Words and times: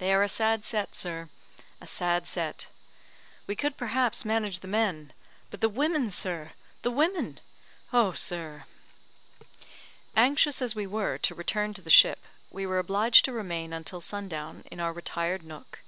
They 0.00 0.12
are 0.12 0.22
a 0.22 0.28
sad 0.28 0.66
set, 0.66 0.94
sir, 0.94 1.30
a 1.80 1.86
sad 1.86 2.26
set. 2.26 2.68
We 3.46 3.56
could, 3.56 3.78
perhaps, 3.78 4.22
manage 4.22 4.60
the 4.60 4.68
men; 4.68 5.14
but 5.50 5.62
the 5.62 5.70
women, 5.70 6.10
sir! 6.10 6.52
the 6.82 6.90
women! 6.90 7.40
Oh, 7.90 8.12
sir!" 8.12 8.66
Anxious 10.14 10.60
as 10.60 10.74
we 10.74 10.86
were 10.86 11.16
to 11.16 11.34
return 11.34 11.72
to 11.72 11.80
the 11.80 11.88
ship, 11.88 12.18
we 12.50 12.66
were 12.66 12.78
obliged 12.78 13.24
to 13.24 13.32
remain 13.32 13.72
until 13.72 14.02
sun 14.02 14.28
down 14.28 14.62
in 14.70 14.78
our 14.78 14.92
retired 14.92 15.42
nook. 15.42 15.78